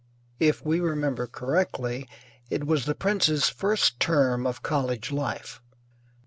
If 0.39 0.65
we 0.65 0.79
remember 0.79 1.27
correctly, 1.27 2.09
it 2.49 2.65
was 2.65 2.85
the 2.85 2.95
prince's 2.95 3.49
first 3.49 3.99
term 3.99 4.47
of 4.47 4.63
college 4.63 5.11
life. 5.11 5.61